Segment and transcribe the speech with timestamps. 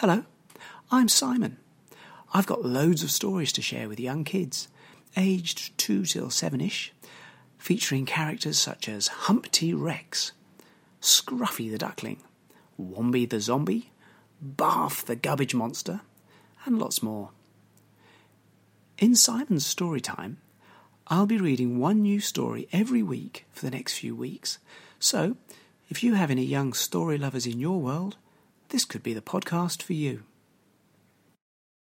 [0.00, 0.24] Hello,
[0.90, 1.58] I'm Simon.
[2.32, 4.66] I've got loads of stories to share with young kids,
[5.14, 6.94] aged 2 till 7 ish,
[7.58, 10.32] featuring characters such as Humpty Rex,
[11.02, 12.22] Scruffy the Duckling,
[12.78, 13.92] Womby the Zombie,
[14.42, 16.00] Barf the Gubbage Monster,
[16.64, 17.32] and lots more.
[18.96, 20.38] In Simon's story time,
[21.08, 24.56] I'll be reading one new story every week for the next few weeks.
[24.98, 25.36] So,
[25.90, 28.16] if you have any young story lovers in your world,
[28.70, 30.22] this could be the podcast for you.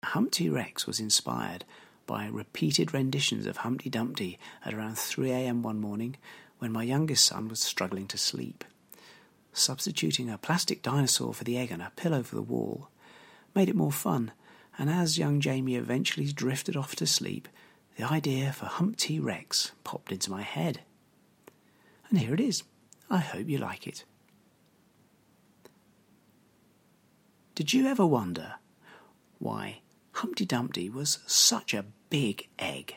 [0.03, 1.65] Humpty Rex was inspired
[2.07, 5.61] by repeated renditions of Humpty Dumpty at around 3 a.m.
[5.61, 6.15] one morning
[6.57, 8.63] when my youngest son was struggling to sleep.
[9.51, 12.89] Substituting a plastic dinosaur for the egg and a pillow for the wall
[13.53, 14.31] made it more fun,
[14.77, 17.49] and as young Jamie eventually drifted off to sleep,
[17.97, 20.79] the idea for Humpty Rex popped into my head.
[22.09, 22.63] And here it is.
[23.09, 24.05] I hope you like it.
[27.59, 28.53] Did you ever wonder
[29.37, 29.81] why
[30.13, 32.95] Humpty Dumpty was such a big egg?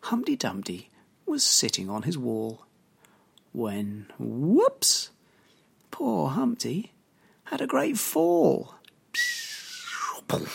[0.00, 0.90] Humpty Dumpty
[1.24, 2.66] was sitting on his wall
[3.52, 5.08] when, whoops,
[5.90, 6.92] poor Humpty
[7.44, 8.74] had a great fall.
[10.28, 10.46] The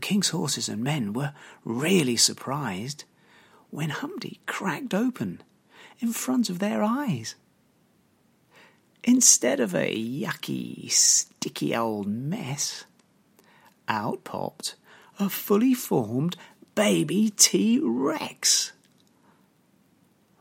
[0.00, 1.34] king's horses and men were
[1.64, 3.04] really surprised
[3.70, 5.40] when Humpty cracked open
[6.00, 7.36] in front of their eyes.
[9.02, 12.84] Instead of a yucky, sticky old mess,
[13.88, 14.76] out popped
[15.18, 16.36] a fully formed
[16.74, 18.72] baby T Rex.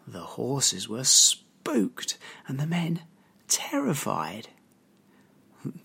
[0.06, 3.02] The horses were spooked and the men
[3.48, 4.50] terrified.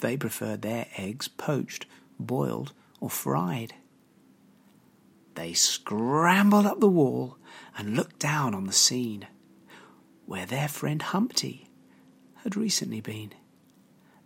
[0.01, 1.87] They preferred their eggs poached,
[2.19, 3.75] boiled, or fried.
[5.35, 7.39] They scrambled up the wall
[7.77, 9.27] and looked down on the scene
[10.27, 11.69] where their friend Humpty
[12.45, 13.33] had recently been.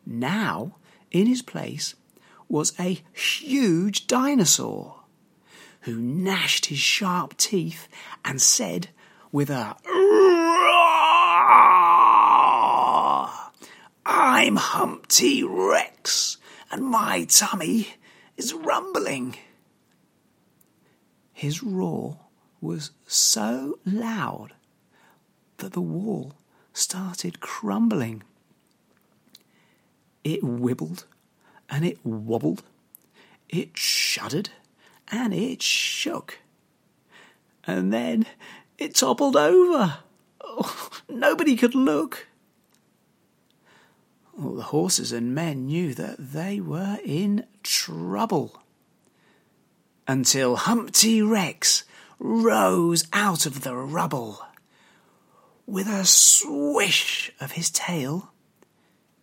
[0.04, 0.76] Now,
[1.10, 1.94] in his place,
[2.48, 4.96] was a huge dinosaur
[5.82, 7.88] who gnashed his sharp teeth
[8.24, 8.88] and said
[9.32, 9.76] with a!
[14.04, 16.38] I'm Humpty Rex,
[16.70, 17.88] and my tummy
[18.36, 19.36] is rumbling.
[21.32, 22.18] His roar
[22.60, 24.54] was so loud
[25.58, 26.34] that the wall
[26.78, 28.22] started crumbling.
[30.24, 31.04] It wibbled
[31.68, 32.62] and it wobbled,
[33.48, 34.50] it shuddered
[35.10, 36.38] and it shook.
[37.64, 38.26] And then
[38.78, 39.98] it toppled over.
[40.40, 42.28] Oh, nobody could look.
[44.40, 48.62] All the horses and men knew that they were in trouble.
[50.06, 51.84] Until Humpty Rex
[52.18, 54.42] rose out of the rubble
[55.68, 58.32] with a swish of his tail,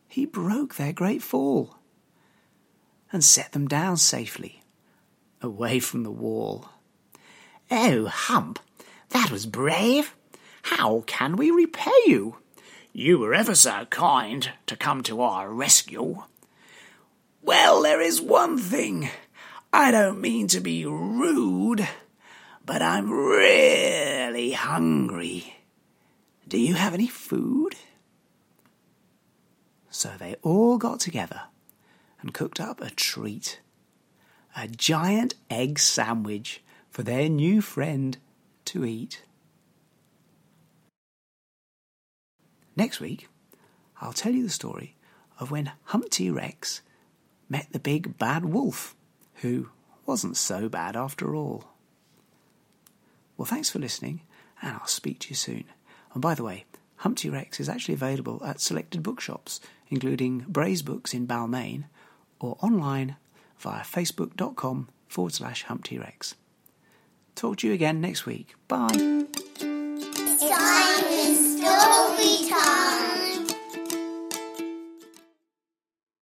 [0.07, 1.79] he broke their great fall
[3.11, 4.61] and set them down safely,
[5.41, 6.69] away from the wall.
[7.71, 8.59] Oh, Hump,
[9.09, 10.15] that was brave.
[10.61, 12.37] How can we repay you?
[12.93, 16.23] You were ever so kind to come to our rescue.
[17.41, 19.09] Well, there is one thing.
[19.73, 21.87] I don't mean to be rude,
[22.63, 25.54] but I'm really hungry.
[26.47, 27.75] Do you have any food?
[29.89, 31.43] So they all got together
[32.21, 33.59] and cooked up a treat
[34.55, 38.17] a giant egg sandwich for their new friend
[38.63, 39.23] to eat.
[42.75, 43.27] Next week,
[44.01, 44.95] I'll tell you the story
[45.39, 46.81] of when Humpty Rex
[47.49, 48.95] met the big bad wolf,
[49.35, 49.69] who
[50.05, 51.65] wasn't so bad after all.
[53.37, 54.21] Well, thanks for listening,
[54.61, 55.65] and I'll speak to you soon.
[56.15, 56.65] And by the way,
[56.97, 59.59] Humpty Rex is actually available at selected bookshops,
[59.89, 61.83] including Bray's Books in Balmain,
[62.39, 63.17] or online
[63.59, 66.35] via facebook.com forward slash Humpty Rex.
[67.35, 68.55] Talk to you again next week.
[68.69, 68.87] Bye.
[70.39, 73.24] Time story time.